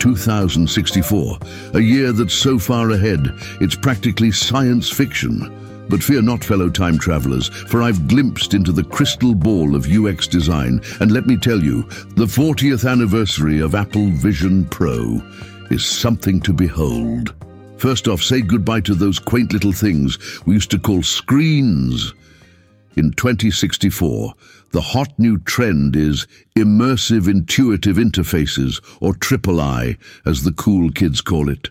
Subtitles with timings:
[0.00, 1.38] 2064,
[1.74, 3.20] a year that's so far ahead,
[3.60, 5.86] it's practically science fiction.
[5.88, 10.26] But fear not, fellow time travelers, for I've glimpsed into the crystal ball of UX
[10.26, 11.82] design, and let me tell you,
[12.16, 15.20] the 40th anniversary of Apple Vision Pro
[15.70, 17.34] is something to behold.
[17.76, 22.14] First off, say goodbye to those quaint little things we used to call screens.
[22.96, 24.34] In 2064,
[24.72, 26.26] the hot new trend is
[26.56, 31.70] immersive intuitive interfaces, or triple I, as the cool kids call it.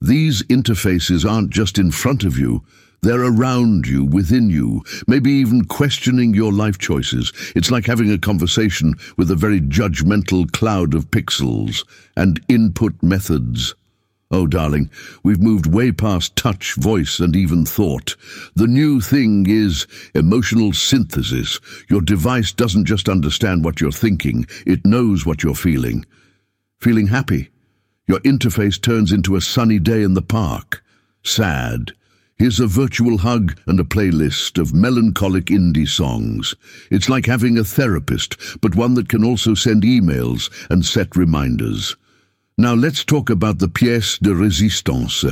[0.00, 2.62] These interfaces aren't just in front of you,
[3.02, 7.32] they're around you, within you, maybe even questioning your life choices.
[7.54, 11.84] It's like having a conversation with a very judgmental cloud of pixels
[12.16, 13.74] and input methods.
[14.30, 14.90] Oh, darling,
[15.22, 18.16] we've moved way past touch, voice, and even thought.
[18.54, 21.60] The new thing is emotional synthesis.
[21.88, 26.04] Your device doesn't just understand what you're thinking, it knows what you're feeling.
[26.78, 27.50] Feeling happy?
[28.06, 30.82] Your interface turns into a sunny day in the park.
[31.22, 31.92] Sad?
[32.36, 36.54] Here's a virtual hug and a playlist of melancholic indie songs.
[36.90, 41.94] It's like having a therapist, but one that can also send emails and set reminders.
[42.56, 45.24] Now let's talk about the pièce de résistance,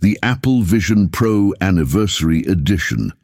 [0.00, 3.14] the Apple Vision Pro Anniversary Edition.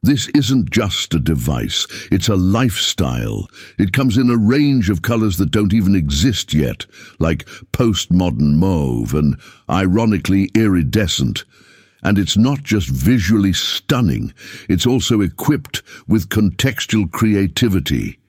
[0.00, 3.48] This isn't just a device, it's a lifestyle.
[3.80, 6.86] It comes in a range of colors that don't even exist yet,
[7.18, 9.36] like postmodern mauve and
[9.68, 11.44] ironically iridescent.
[12.04, 14.32] And it's not just visually stunning,
[14.68, 18.20] it's also equipped with contextual creativity.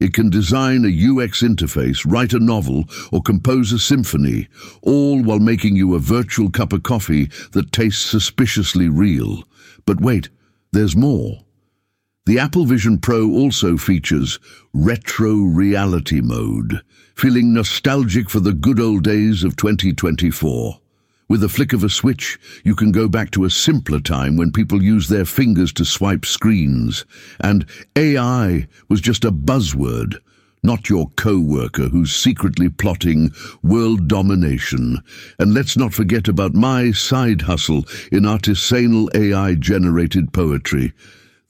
[0.00, 4.48] It can design a UX interface, write a novel, or compose a symphony,
[4.80, 9.44] all while making you a virtual cup of coffee that tastes suspiciously real.
[9.84, 10.30] But wait,
[10.72, 11.44] there's more.
[12.24, 14.38] The Apple Vision Pro also features
[14.72, 16.80] Retro Reality Mode,
[17.14, 20.80] feeling nostalgic for the good old days of 2024.
[21.30, 24.50] With a flick of a switch, you can go back to a simpler time when
[24.50, 27.04] people used their fingers to swipe screens,
[27.38, 30.16] and AI was just a buzzword,
[30.64, 33.30] not your co-worker who's secretly plotting
[33.62, 34.98] world domination.
[35.38, 40.92] And let's not forget about my side hustle in artisanal AI-generated poetry.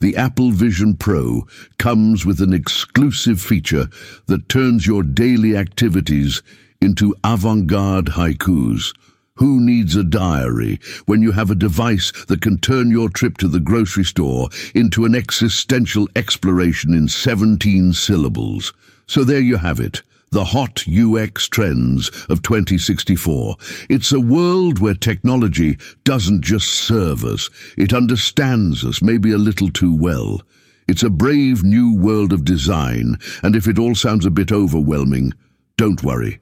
[0.00, 1.46] The Apple Vision Pro
[1.78, 3.88] comes with an exclusive feature
[4.26, 6.42] that turns your daily activities
[6.82, 8.92] into avant-garde haikus.
[9.40, 13.48] Who needs a diary when you have a device that can turn your trip to
[13.48, 18.74] the grocery store into an existential exploration in 17 syllables?
[19.06, 23.56] So there you have it, the hot UX trends of 2064.
[23.88, 27.48] It's a world where technology doesn't just serve us,
[27.78, 30.42] it understands us maybe a little too well.
[30.86, 35.32] It's a brave new world of design, and if it all sounds a bit overwhelming,
[35.78, 36.40] don't worry.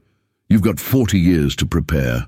[0.48, 2.26] You've got 40 years to prepare.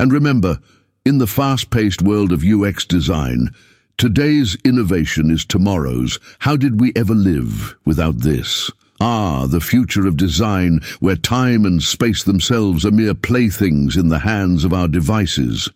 [0.00, 0.60] And remember,
[1.04, 3.50] in the fast-paced world of UX design,
[3.98, 6.18] today's innovation is tomorrow's.
[6.38, 8.70] How did we ever live without this?
[8.98, 14.20] Ah, the future of design, where time and space themselves are mere playthings in the
[14.20, 15.68] hands of our devices.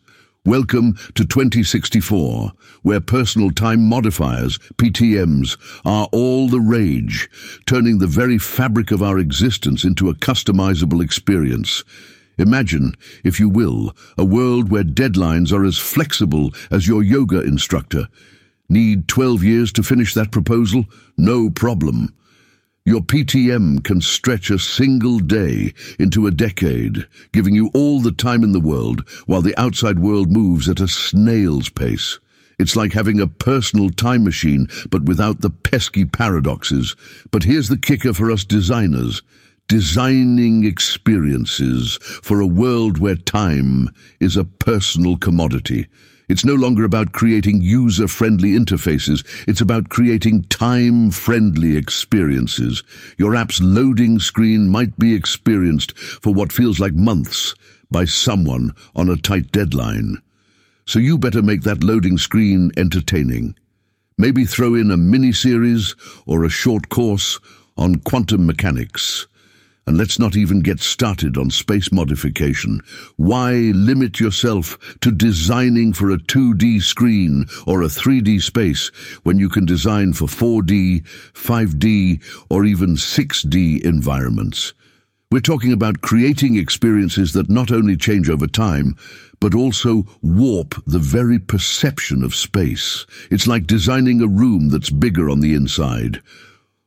[0.46, 7.28] Welcome to 2064, where personal time modifiers, PTMs, are all the rage,
[7.66, 11.84] turning the very fabric of our existence into a customizable experience.
[12.38, 18.08] Imagine, if you will, a world where deadlines are as flexible as your yoga instructor.
[18.68, 20.86] Need 12 years to finish that proposal?
[21.16, 22.14] No problem.
[22.86, 28.42] Your PTM can stretch a single day into a decade, giving you all the time
[28.44, 32.18] in the world while the outside world moves at a snail's pace.
[32.58, 36.94] It's like having a personal time machine, but without the pesky paradoxes.
[37.30, 39.22] But here's the kicker for us designers
[39.68, 43.88] designing experiences for a world where time
[44.20, 45.86] is a personal commodity.
[46.28, 49.24] It's no longer about creating user-friendly interfaces.
[49.46, 52.82] It's about creating time-friendly experiences.
[53.18, 57.54] Your app's loading screen might be experienced for what feels like months
[57.90, 60.18] by someone on a tight deadline.
[60.86, 63.54] So you better make that loading screen entertaining.
[64.16, 65.94] Maybe throw in a mini-series
[66.26, 67.38] or a short course
[67.76, 69.26] on quantum mechanics.
[69.86, 72.80] And let's not even get started on space modification.
[73.16, 78.88] Why limit yourself to designing for a 2D screen or a 3D space
[79.24, 84.72] when you can design for 4D, 5D, or even 6D environments?
[85.30, 88.96] We're talking about creating experiences that not only change over time,
[89.40, 93.04] but also warp the very perception of space.
[93.30, 96.22] It's like designing a room that's bigger on the inside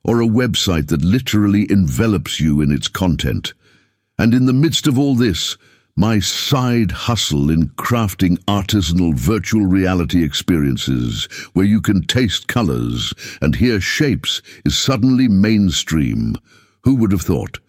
[0.07, 3.53] or a website that literally envelops you in its content.
[4.17, 5.57] And in the midst of all this,
[5.95, 13.55] my side hustle in crafting artisanal virtual reality experiences where you can taste colors and
[13.55, 16.35] hear shapes is suddenly mainstream.
[16.81, 17.59] Who would have thought?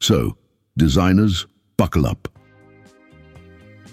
[0.00, 0.36] So,
[0.76, 1.46] designers,
[1.76, 2.33] buckle up.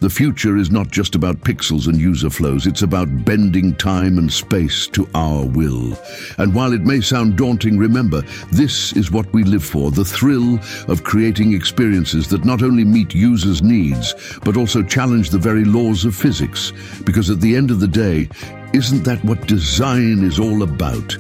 [0.02, 4.34] The future is not just about pixels and user flows, it's about bending time and
[4.34, 5.96] space to our will.
[6.40, 10.60] And while it may sound daunting, remember, this is what we live for, the thrill
[10.88, 16.04] of creating experiences that not only meet users' needs, but also challenge the very laws
[16.04, 16.74] of physics.
[17.06, 18.28] Because at the end of the day,
[18.74, 21.16] isn't that what design is all about?